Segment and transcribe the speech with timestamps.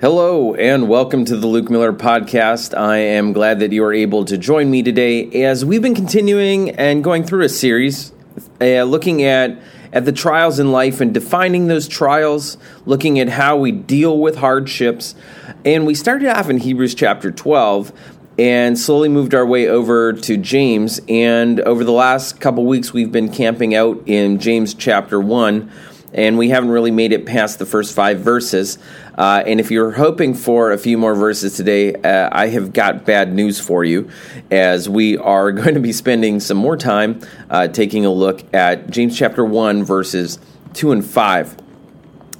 [0.00, 2.72] Hello, and welcome to the Luke Miller Podcast.
[2.72, 6.70] I am glad that you are able to join me today as we've been continuing
[6.70, 8.12] and going through a series
[8.60, 9.58] uh, looking at,
[9.92, 14.36] at the trials in life and defining those trials, looking at how we deal with
[14.36, 15.16] hardships.
[15.64, 17.92] And we started off in Hebrews chapter 12
[18.38, 21.00] and slowly moved our way over to James.
[21.08, 25.72] And over the last couple weeks, we've been camping out in James chapter 1
[26.12, 28.78] and we haven't really made it past the first five verses.
[29.16, 33.04] Uh, and if you're hoping for a few more verses today, uh, I have got
[33.04, 34.08] bad news for you,
[34.50, 38.90] as we are going to be spending some more time uh, taking a look at
[38.90, 40.38] James chapter 1, verses
[40.74, 41.56] 2 and 5.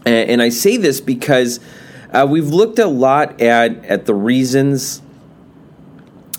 [0.06, 1.60] And, and I say this because
[2.12, 5.02] uh, we've looked a lot at, at the reasons.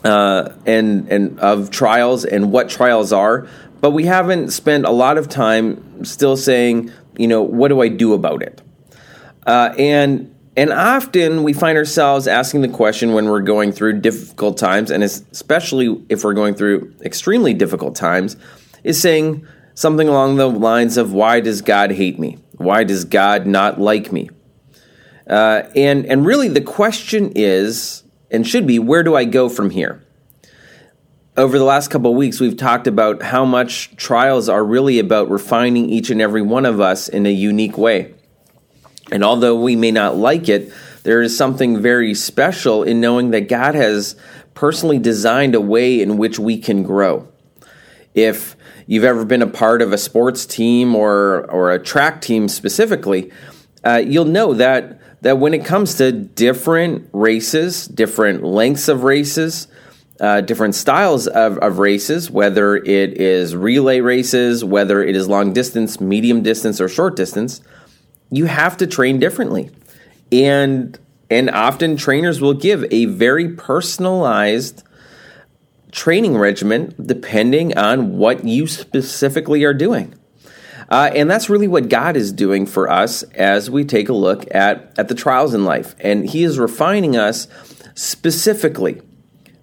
[0.02, 3.50] Uh, and and of trials and what trials are,
[3.82, 7.90] but we haven't spent a lot of time still saying you know, what do I
[7.90, 8.62] do about it?
[9.46, 14.58] Uh, and and often we find ourselves asking the question when we're going through difficult
[14.58, 18.36] times, and especially if we're going through extremely difficult times,
[18.84, 22.38] is saying something along the lines of, "Why does God hate me?
[22.58, 24.30] Why does God not like me?"
[25.28, 29.70] Uh, and and really, the question is and should be, where do I go from
[29.70, 30.04] here?
[31.40, 35.30] Over the last couple of weeks, we've talked about how much trials are really about
[35.30, 38.14] refining each and every one of us in a unique way.
[39.10, 40.74] And although we may not like it,
[41.04, 44.18] there is something very special in knowing that God has
[44.54, 47.26] personally designed a way in which we can grow.
[48.14, 52.50] If you've ever been a part of a sports team or, or a track team
[52.50, 53.32] specifically,
[53.86, 59.69] uh, you'll know that, that when it comes to different races, different lengths of races,
[60.20, 65.54] uh, different styles of, of races, whether it is relay races, whether it is long
[65.54, 67.62] distance, medium distance, or short distance,
[68.30, 69.70] you have to train differently.
[70.32, 70.98] And
[71.32, 74.84] and often trainers will give a very personalized
[75.92, 80.14] training regimen depending on what you specifically are doing.
[80.90, 84.44] Uh, and that's really what God is doing for us as we take a look
[84.56, 85.96] at, at the trials in life.
[86.00, 87.48] And He is refining us
[87.94, 89.02] specifically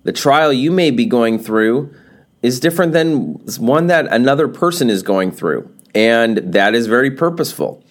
[0.06, 1.93] the trial you may be going through
[2.41, 7.83] is different than one that another person is going through, and that is very purposeful.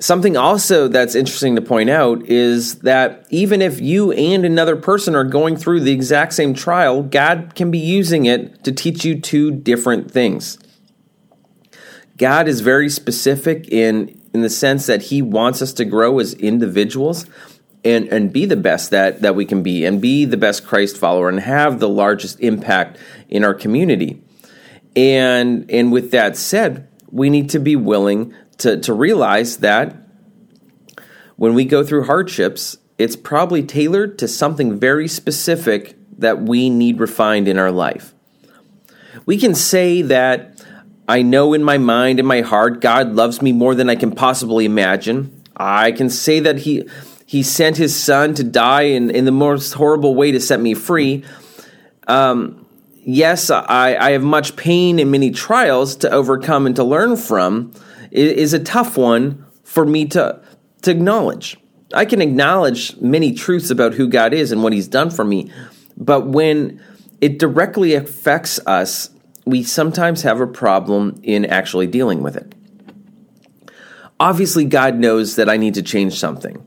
[0.00, 5.14] Something also that's interesting to point out is that even if you and another person
[5.14, 9.20] are going through the exact same trial, God can be using it to teach you
[9.20, 10.58] two different things.
[12.16, 16.34] God is very specific in in the sense that he wants us to grow as
[16.34, 17.26] individuals,
[17.88, 20.96] and and be the best that that we can be and be the best Christ
[20.98, 24.22] follower and have the largest impact in our community.
[24.94, 29.96] And and with that said, we need to be willing to to realize that
[31.36, 36.98] when we go through hardships, it's probably tailored to something very specific that we need
[36.98, 38.12] refined in our life.
[39.24, 40.64] We can say that
[41.06, 44.10] I know in my mind, in my heart, God loves me more than I can
[44.10, 45.42] possibly imagine.
[45.56, 46.88] I can say that He
[47.28, 50.72] he sent his son to die in, in the most horrible way to set me
[50.72, 51.26] free.
[52.06, 52.66] Um,
[53.04, 57.74] yes, I, I have much pain and many trials to overcome and to learn from.
[58.10, 60.40] It is a tough one for me to,
[60.80, 61.58] to acknowledge.
[61.92, 65.52] I can acknowledge many truths about who God is and what He's done for me,
[65.98, 66.82] but when
[67.20, 69.10] it directly affects us,
[69.44, 72.54] we sometimes have a problem in actually dealing with it.
[74.18, 76.64] Obviously, God knows that I need to change something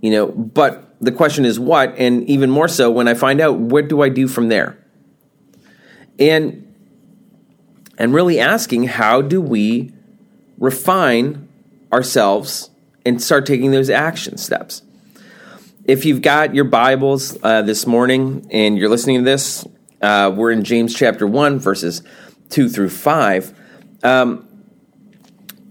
[0.00, 3.58] you know, but the question is what, and even more so when I find out
[3.58, 4.78] what do I do from there?
[6.18, 6.64] And
[7.96, 9.92] and really asking how do we
[10.56, 11.48] refine
[11.92, 12.70] ourselves
[13.04, 14.82] and start taking those action steps.
[15.84, 19.66] If you've got your Bibles uh, this morning and you're listening to this,
[20.00, 22.02] uh, we're in James chapter 1, verses
[22.50, 23.54] 2 through 5,
[24.04, 24.46] um,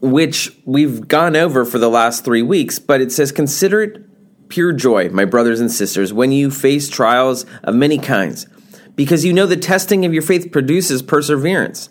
[0.02, 4.07] which we've gone over for the last three weeks, but it says, Consider it
[4.50, 8.48] pure joy, my brothers and sisters, when you face trials of many kinds,
[8.96, 11.90] because you know the testing of your faith produces perseverance.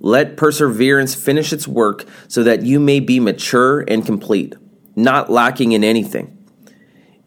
[0.00, 4.54] Let perseverance finish its work so that you may be mature and complete,
[4.96, 6.36] not lacking in anything.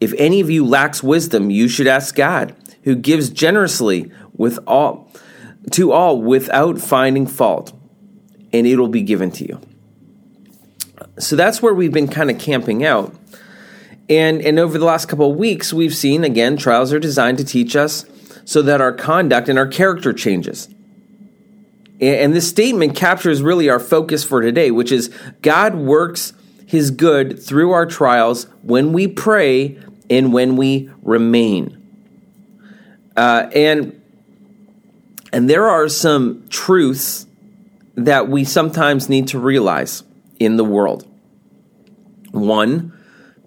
[0.00, 5.10] If any of you lacks wisdom, you should ask God, who gives generously with all
[5.72, 7.72] to all without finding fault,
[8.52, 9.60] and it will be given to you.
[11.18, 13.14] So that's where we've been kind of camping out
[14.08, 17.44] and, and over the last couple of weeks, we've seen again, trials are designed to
[17.44, 18.04] teach us
[18.44, 20.68] so that our conduct and our character changes.
[22.00, 25.08] And this statement captures really our focus for today, which is
[25.42, 26.34] God works
[26.66, 29.78] his good through our trials when we pray
[30.10, 31.82] and when we remain.
[33.16, 34.00] Uh, and
[35.32, 37.26] and there are some truths
[37.94, 40.02] that we sometimes need to realize
[40.38, 41.06] in the world.
[42.30, 42.95] One,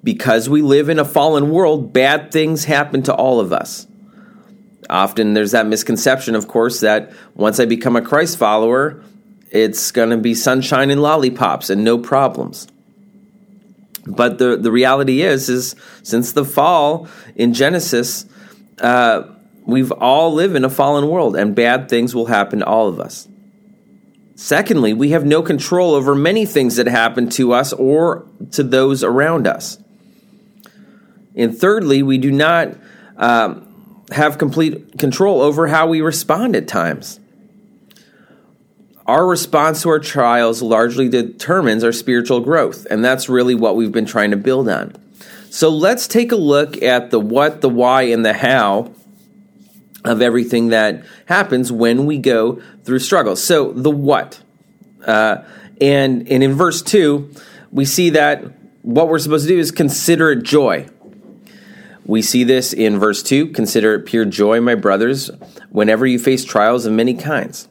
[0.04, 3.88] because we live in a fallen world, bad things happen to all of us.
[4.90, 9.04] Often there's that misconception, of course, that once I become a Christ follower,
[9.52, 12.68] it's going to be sunshine and lollipops and no problems.
[14.06, 18.26] But the, the reality is, is since the fall in Genesis,
[18.80, 19.24] uh,
[19.66, 23.00] we've all lived in a fallen world and bad things will happen to all of
[23.00, 23.28] us.
[24.36, 29.04] Secondly, we have no control over many things that happen to us or to those
[29.04, 29.78] around us.
[31.40, 32.76] And thirdly, we do not
[33.16, 37.20] um, have complete control over how we respond at times.
[39.08, 43.92] Our response to our trials largely determines our spiritual growth, and that's really what we've
[43.92, 44.96] been trying to build on.
[45.50, 48.94] So let's take a look at the what, the why, and the how
[50.06, 53.42] of everything that happens when we go through struggles.
[53.42, 54.40] So the what,
[55.06, 55.44] uh,
[55.80, 57.32] and and in verse two,
[57.72, 58.44] we see that
[58.82, 60.88] what we're supposed to do is consider it joy.
[62.10, 65.30] We see this in verse 2 Consider it pure joy, my brothers,
[65.70, 67.70] whenever you face trials of many kinds.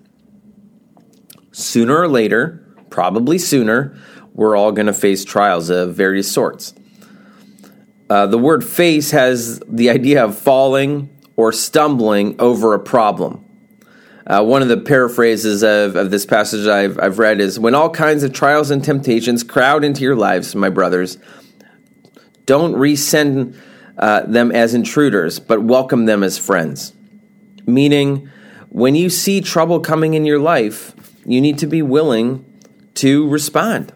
[1.50, 3.98] Sooner or later, probably sooner,
[4.34, 6.72] we're all going to face trials of various sorts.
[8.08, 13.44] Uh, the word face has the idea of falling or stumbling over a problem.
[14.24, 17.90] Uh, one of the paraphrases of, of this passage I've, I've read is When all
[17.90, 21.18] kinds of trials and temptations crowd into your lives, my brothers,
[22.46, 23.56] don't resend
[23.98, 26.92] uh, them as intruders, but welcome them as friends.
[27.66, 28.30] Meaning,
[28.68, 32.44] when you see trouble coming in your life, you need to be willing
[32.94, 33.92] to respond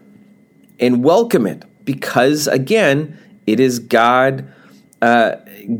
[0.79, 3.17] and welcome it because, again,
[3.47, 4.51] it is God,
[5.01, 5.35] uh,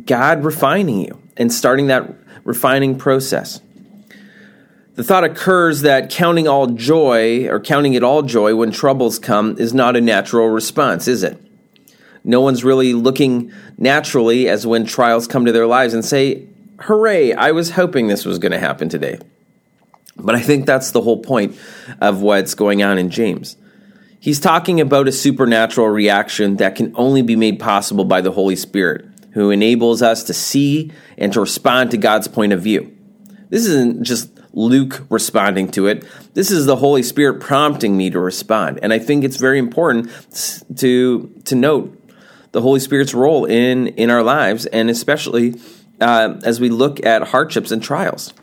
[0.06, 3.62] God refining you and starting that refining process.
[4.96, 9.58] The thought occurs that counting all joy or counting it all joy when troubles come
[9.58, 11.43] is not a natural response, is it?
[12.24, 16.48] No one's really looking naturally as when trials come to their lives and say,
[16.80, 19.20] Hooray, I was hoping this was going to happen today.
[20.16, 21.58] But I think that's the whole point
[22.00, 23.58] of what's going on in James.
[24.20, 28.56] He's talking about a supernatural reaction that can only be made possible by the Holy
[28.56, 32.96] Spirit, who enables us to see and to respond to God's point of view.
[33.50, 36.06] This isn't just Luke responding to it.
[36.36, 38.80] This is the Holy Spirit prompting me to respond.
[38.82, 40.10] And I think it's very important
[40.78, 42.00] to, to note
[42.54, 45.56] the Holy Spirit's role in in our lives, and especially
[46.00, 48.34] uh, as we look at hardships and trials.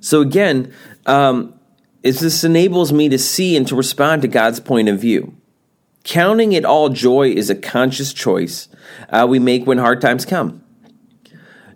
[0.00, 0.72] So again,
[1.06, 1.54] um,
[2.02, 5.36] is this enables me to see and to respond to God's point of view.
[6.02, 8.68] Counting it all joy is a conscious choice
[9.10, 10.64] uh, we make when hard times come.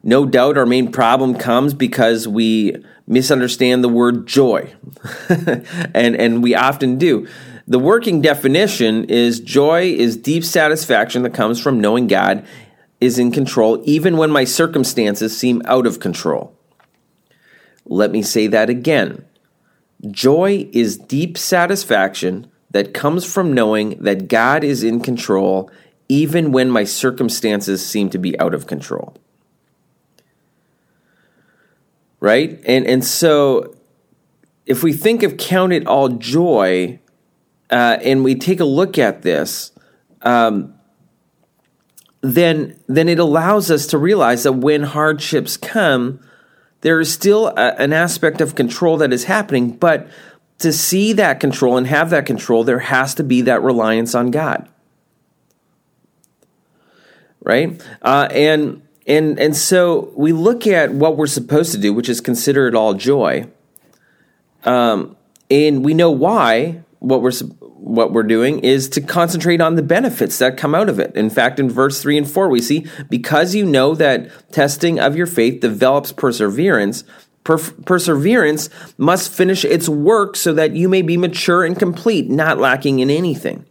[0.02, 4.72] No doubt our main problem comes because we misunderstand the word joy.
[5.28, 7.28] and, and we often do.
[7.66, 12.46] The working definition is joy is deep satisfaction that comes from knowing God
[13.00, 16.56] is in control, even when my circumstances seem out of control.
[17.86, 19.24] Let me say that again.
[20.10, 25.70] Joy is deep satisfaction that comes from knowing that God is in control,
[26.08, 29.16] even when my circumstances seem to be out of control.
[32.20, 32.60] Right?
[32.66, 33.74] And, and so,
[34.66, 36.98] if we think of count it all joy,
[37.74, 39.72] uh, and we take a look at this,
[40.22, 40.74] um,
[42.20, 46.20] then then it allows us to realize that when hardships come,
[46.82, 50.06] there is still a, an aspect of control that is happening, but
[50.60, 54.30] to see that control and have that control, there has to be that reliance on
[54.30, 54.68] God,
[57.40, 57.84] right?
[58.00, 62.20] Uh, and and and so we look at what we're supposed to do, which is
[62.20, 63.48] consider it all joy.
[64.62, 65.16] Um,
[65.50, 70.38] and we know why what we're what we're doing is to concentrate on the benefits
[70.38, 71.14] that come out of it.
[71.14, 75.14] In fact, in verse 3 and 4, we see, because you know that testing of
[75.14, 77.04] your faith develops perseverance,
[77.44, 82.58] per- perseverance must finish its work so that you may be mature and complete, not
[82.58, 83.66] lacking in anything.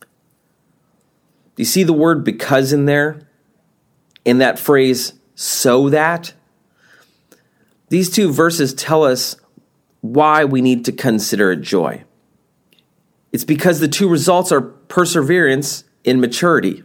[0.00, 3.20] Do you see the word because in there?
[4.24, 6.32] In that phrase, so that?
[7.90, 9.36] These two verses tell us
[10.00, 12.05] why we need to consider it joy.
[13.36, 16.84] It's because the two results are perseverance and maturity.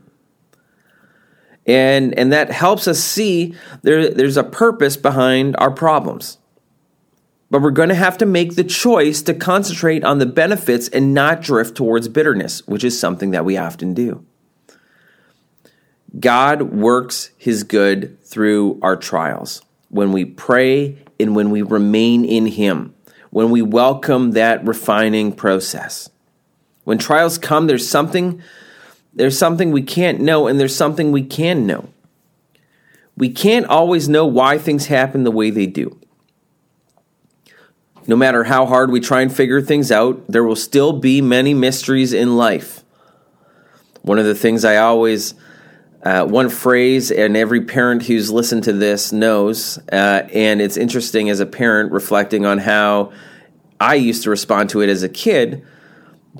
[1.65, 6.39] And, and that helps us see there, there's a purpose behind our problems.
[7.49, 11.13] but we're going to have to make the choice to concentrate on the benefits and
[11.13, 14.25] not drift towards bitterness, which is something that we often do.
[16.19, 22.47] God works his good through our trials when we pray and when we remain in
[22.47, 22.93] him,
[23.29, 26.10] when we welcome that refining process.
[26.83, 28.41] When trials come, there's something
[29.13, 31.89] there's something we can't know and there's something we can know.
[33.17, 35.99] We can't always know why things happen the way they do.
[38.07, 41.53] No matter how hard we try and figure things out, there will still be many
[41.53, 42.83] mysteries in life.
[44.01, 45.35] One of the things I always,
[46.03, 51.29] uh, one phrase, and every parent who's listened to this knows, uh, and it's interesting
[51.29, 53.11] as a parent reflecting on how
[53.79, 55.63] I used to respond to it as a kid.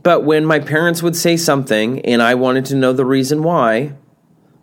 [0.04, 3.94] But when my parents would say something and I wanted to know the reason why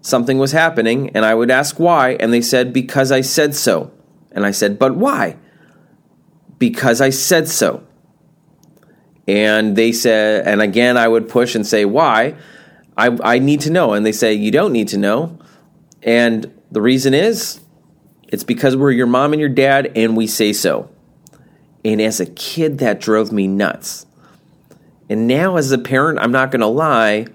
[0.01, 3.93] something was happening, and I would ask why, and they said, Because I said so.
[4.33, 5.37] And I said, But why?
[6.59, 7.85] because I said so.
[9.27, 12.35] And they said, and again, I would push and say, why?
[12.97, 13.93] I, I need to know.
[13.93, 15.39] And they say, you don't need to know.
[16.03, 17.61] And the reason is,
[18.29, 20.91] it's because we're your mom and your dad, and we say so.
[21.85, 24.07] And as a kid, that drove me nuts.
[25.09, 27.27] And now, as a parent, I'm not going to lie,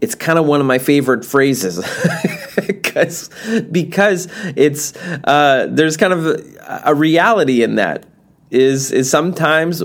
[0.00, 1.78] it's kind of one of my favorite phrases
[2.66, 3.30] because
[3.70, 8.06] because it's uh, there's kind of a, a reality in that
[8.50, 9.82] is is sometimes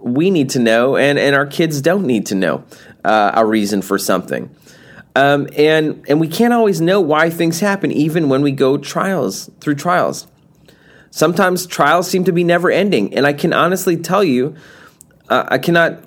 [0.00, 2.64] we need to know, and and our kids don't need to know
[3.04, 4.54] uh, a reason for something.
[5.14, 9.50] Um, and and we can't always know why things happen, even when we go trials
[9.60, 10.26] through trials.
[11.10, 14.54] Sometimes trials seem to be never ending, and I can honestly tell you,
[15.30, 16.02] uh, I cannot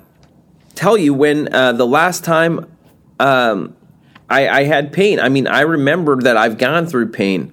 [0.74, 2.70] tell you when uh, the last time
[3.18, 3.76] um,
[4.28, 5.20] I, I, had pain.
[5.20, 7.52] I mean, I remember that I've gone through pain.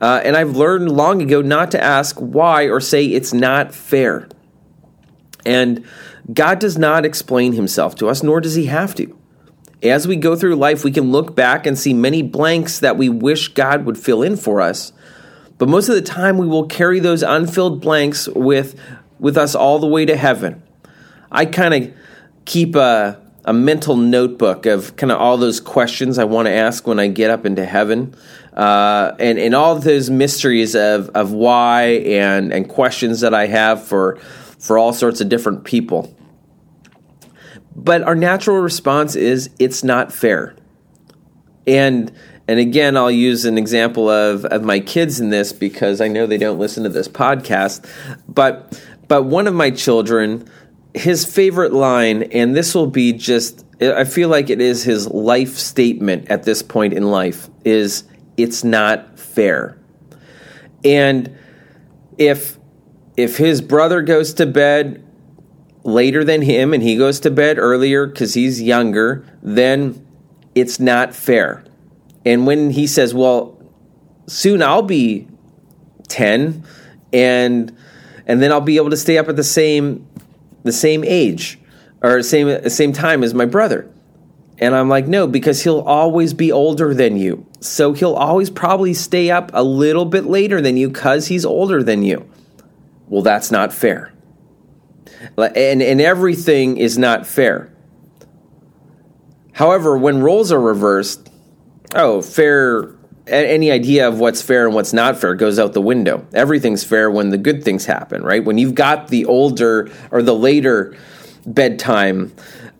[0.00, 4.28] Uh, and I've learned long ago not to ask why or say it's not fair.
[5.46, 5.84] And
[6.32, 9.16] God does not explain himself to us, nor does he have to.
[9.82, 13.08] As we go through life, we can look back and see many blanks that we
[13.08, 14.92] wish God would fill in for us.
[15.58, 18.78] But most of the time, we will carry those unfilled blanks with,
[19.18, 20.62] with us all the way to heaven.
[21.30, 21.94] I kind of
[22.44, 26.86] keep a, a mental notebook of kind of all those questions I want to ask
[26.86, 28.14] when I get up into heaven
[28.52, 33.82] uh, and and all those mysteries of of why and and questions that I have
[33.82, 34.16] for
[34.58, 36.14] for all sorts of different people.
[37.74, 40.54] But our natural response is it's not fair.
[41.66, 42.12] And
[42.48, 46.26] and again, I'll use an example of, of my kids in this because I know
[46.26, 47.88] they don't listen to this podcast.
[48.28, 50.48] But but one of my children,
[50.94, 55.56] his favorite line, and this will be just I feel like it is his life
[55.56, 58.04] statement at this point in life, is
[58.36, 59.76] it's not fair.
[60.84, 61.36] And
[62.18, 62.58] if
[63.16, 65.04] if his brother goes to bed
[65.84, 70.06] later than him and he goes to bed earlier cuz he's younger, then
[70.54, 71.64] it's not fair.
[72.24, 73.58] And when he says, "Well,
[74.26, 75.26] soon I'll be
[76.08, 76.62] 10
[77.12, 77.72] and
[78.26, 80.06] and then I'll be able to stay up at the same
[80.62, 81.58] the same age
[82.02, 83.88] or same same time as my brother."
[84.58, 88.94] And I'm like, "No, because he'll always be older than you." So he'll always probably
[88.94, 92.28] stay up a little bit later than you because he's older than you.
[93.08, 94.12] Well, that's not fair.
[95.36, 97.72] And, and everything is not fair.
[99.52, 101.30] However, when roles are reversed,
[101.94, 102.94] oh, fair,
[103.26, 106.26] any idea of what's fair and what's not fair goes out the window.
[106.32, 108.44] Everything's fair when the good things happen, right?
[108.44, 110.96] When you've got the older or the later
[111.46, 112.32] bedtime,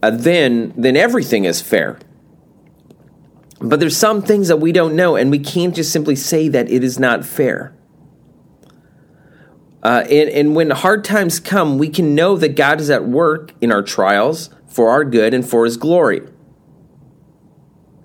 [0.03, 1.99] uh, then then everything is fair.
[3.61, 6.69] But there's some things that we don't know, and we can't just simply say that
[6.69, 7.73] it is not fair.
[9.85, 13.53] Uh, and, and when hard times come, we can know that God is at work
[13.61, 16.23] in our trials for our good and for His glory.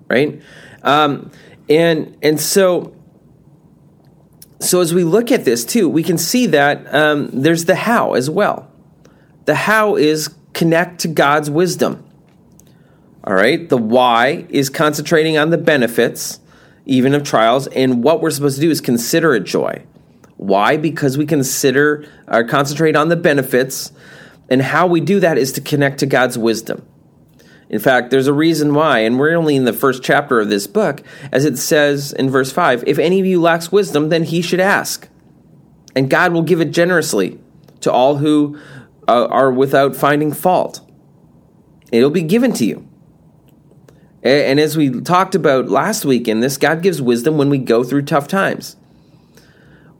[0.08, 0.40] Right?
[0.82, 1.30] Um,
[1.68, 2.94] and and so
[4.60, 8.14] so as we look at this too, we can see that um, there's the how
[8.14, 8.70] as well.
[9.44, 12.04] The how is connect to God's wisdom.
[13.24, 13.68] All right.
[13.68, 16.40] The why is concentrating on the benefits,
[16.86, 17.66] even of trials.
[17.68, 19.84] And what we're supposed to do is consider it joy.
[20.36, 20.76] Why?
[20.76, 23.92] Because we consider or concentrate on the benefits.
[24.48, 26.84] And how we do that is to connect to God's wisdom.
[27.70, 30.66] In fact, there's a reason why, and we're only in the first chapter of this
[30.66, 34.40] book, as it says in verse 5 if any of you lacks wisdom, then he
[34.42, 35.08] should ask.
[35.94, 37.38] And God will give it generously
[37.80, 38.58] to all who
[39.06, 40.80] uh, are without finding fault.
[41.92, 42.88] It'll be given to you.
[44.22, 47.84] And as we talked about last week in this, God gives wisdom when we go
[47.84, 48.76] through tough times.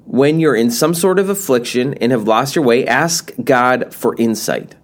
[0.09, 4.17] when you're in some sort of affliction and have lost your way, ask God for
[4.17, 4.75] insight.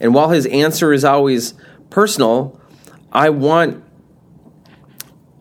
[0.00, 1.54] And while his answer is always
[1.90, 2.60] personal,
[3.12, 3.82] I want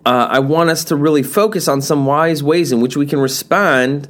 [0.06, 3.20] uh, I want us to really focus on some wise ways in which we can
[3.20, 4.08] respond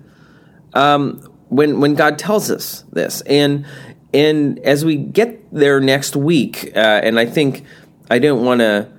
[0.73, 3.21] um, when when God tells us this.
[3.21, 3.65] And
[4.13, 7.63] and as we get there next week, uh, and I think
[8.09, 8.89] I don't want to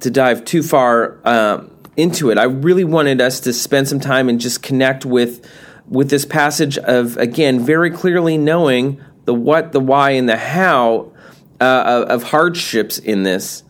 [0.00, 2.38] to dive too far um, into it.
[2.38, 5.48] I really wanted us to spend some time and just connect with
[5.88, 11.12] with this passage of again very clearly knowing the what, the why, and the how
[11.60, 13.62] uh, of hardships in this.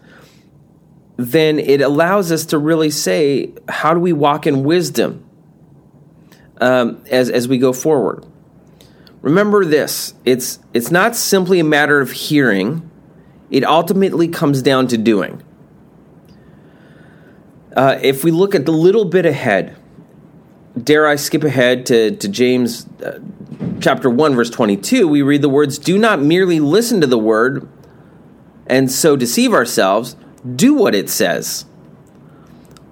[1.16, 5.24] Then it allows us to really say, how do we walk in wisdom
[6.60, 8.26] um, as as we go forward?
[9.22, 12.90] Remember this: it's it's not simply a matter of hearing;
[13.50, 15.42] it ultimately comes down to doing.
[17.76, 19.76] Uh, if we look at the little bit ahead,
[20.80, 23.18] dare I skip ahead to, to James uh,
[23.84, 27.68] chapter 1, verse 22, we read the words, Do not merely listen to the word
[28.66, 30.16] and so deceive ourselves,
[30.56, 31.66] do what it says.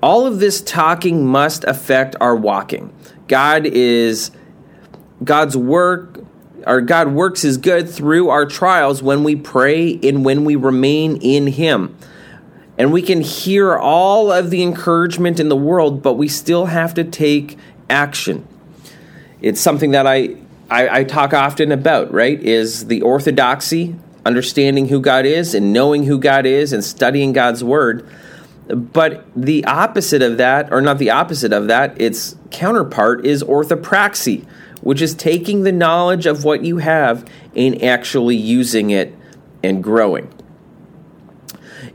[0.03, 2.93] All of this talking must affect our walking.
[3.27, 4.33] God is
[5.25, 6.19] God's work
[6.67, 11.17] our God works his good through our trials when we pray and when we remain
[11.17, 11.97] in him
[12.79, 16.95] and we can hear all of the encouragement in the world, but we still have
[16.95, 17.59] to take
[17.91, 18.47] action.
[19.41, 20.37] It's something that I,
[20.73, 22.41] I, I, talk often about, right?
[22.41, 27.63] Is the orthodoxy, understanding who God is and knowing who God is and studying God's
[27.63, 28.09] word.
[28.69, 34.47] But the opposite of that, or not the opposite of that, its counterpart is orthopraxy,
[34.81, 39.15] which is taking the knowledge of what you have and actually using it
[39.63, 40.33] and growing.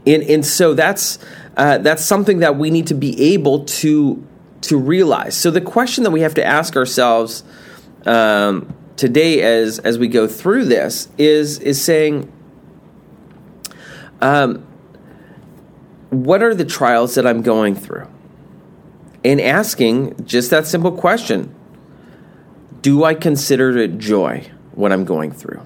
[0.06, 1.20] And, and so that's
[1.56, 4.24] uh, that's something that we need to be able to
[4.62, 5.36] to realize.
[5.36, 7.44] So the question that we have to ask ourselves
[8.08, 12.32] um, today, as as we go through this, is is saying,
[14.22, 14.66] um,
[16.10, 18.08] what are the trials that I'm going through,
[19.24, 21.54] and asking just that simple question:
[22.82, 25.66] Do I consider it joy what I'm going through?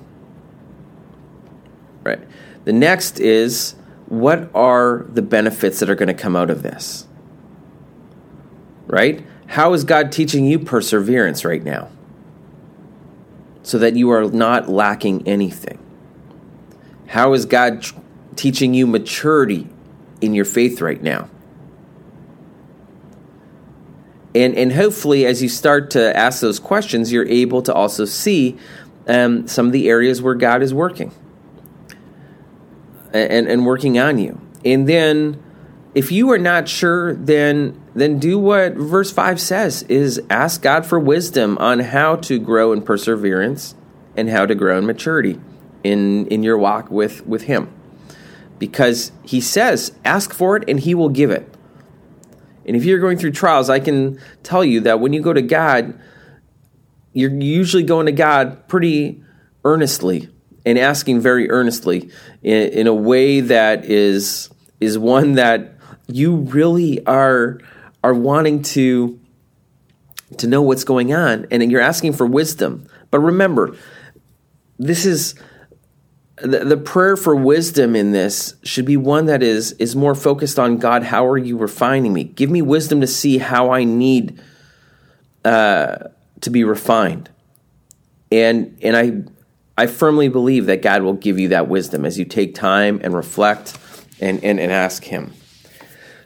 [2.04, 2.20] Right.
[2.66, 3.76] The next is
[4.08, 7.08] what are the benefits that are going to come out of this?
[8.88, 9.26] Right?
[9.48, 11.90] How is God teaching you perseverance right now?
[13.64, 15.78] So that you are not lacking anything.
[17.08, 17.86] How is God
[18.36, 19.68] teaching you maturity
[20.20, 21.30] in your faith right now?
[24.34, 28.58] And, and hopefully, as you start to ask those questions, you're able to also see
[29.08, 31.12] um, some of the areas where God is working
[33.14, 34.40] and, and working on you.
[34.64, 35.42] And then
[35.94, 40.86] if you are not sure, then then do what verse 5 says is ask God
[40.86, 43.76] for wisdom on how to grow in perseverance
[44.16, 45.40] and how to grow in maturity
[45.84, 47.74] in in your walk with with him.
[48.60, 51.52] Because he says, ask for it and he will give it.
[52.66, 55.42] And if you're going through trials, I can tell you that when you go to
[55.42, 56.00] God,
[57.12, 59.24] you're usually going to God pretty
[59.66, 60.30] earnestly
[60.66, 62.12] and asking very earnestly
[62.44, 64.50] in, in a way that is
[64.80, 65.76] is one that
[66.08, 67.60] you really are
[68.04, 69.20] are wanting to
[70.38, 72.88] to know what's going on and you're asking for wisdom.
[73.10, 73.76] But remember
[74.80, 75.36] this is
[76.38, 80.58] the, the prayer for wisdom in this should be one that is is more focused
[80.58, 82.24] on god how are you refining me?
[82.24, 84.42] Give me wisdom to see how i need
[85.44, 86.10] uh,
[86.42, 87.30] to be refined.
[88.32, 89.24] And and i
[89.82, 93.16] I firmly believe that God will give you that wisdom as you take time and
[93.16, 93.78] reflect
[94.20, 95.34] and, and, and ask Him.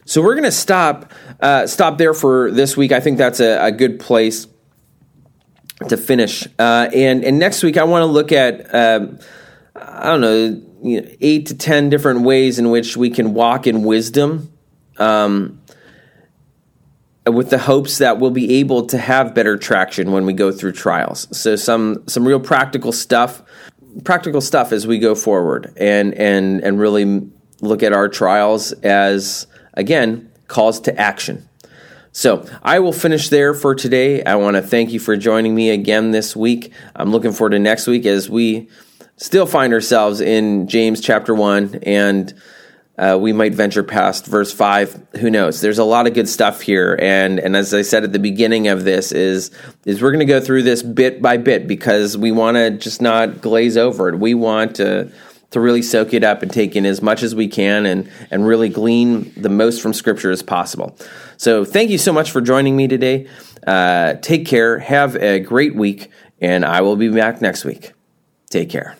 [0.05, 2.91] So we're going to stop uh, stop there for this week.
[2.91, 4.47] I think that's a, a good place
[5.89, 6.47] to finish.
[6.57, 9.19] Uh, and and next week I want to look at um,
[9.75, 13.67] I don't know, you know, eight to ten different ways in which we can walk
[13.67, 14.51] in wisdom.
[14.97, 15.61] Um,
[17.25, 20.71] with the hopes that we'll be able to have better traction when we go through
[20.71, 21.27] trials.
[21.35, 23.41] So some some real practical stuff,
[24.03, 27.27] practical stuff as we go forward, and and and really
[27.61, 31.47] look at our trials as again calls to action.
[32.11, 34.23] So I will finish there for today.
[34.23, 36.71] I want to thank you for joining me again this week.
[36.95, 38.69] I'm looking forward to next week as we
[39.17, 42.33] still find ourselves in James chapter one and
[42.97, 45.05] uh, we might venture past verse five.
[45.19, 45.59] Who knows?
[45.59, 48.69] There's a lot of good stuff here, and and as I said at the beginning
[48.69, 49.51] of this, is
[49.83, 53.01] is we're going to go through this bit by bit because we want to just
[53.01, 54.17] not glaze over it.
[54.17, 55.11] We want to
[55.51, 58.45] to really soak it up and take in as much as we can and, and
[58.45, 60.97] really glean the most from Scripture as possible.
[61.37, 63.27] So, thank you so much for joining me today.
[63.65, 64.79] Uh, take care.
[64.79, 67.93] Have a great week, and I will be back next week.
[68.49, 68.97] Take care.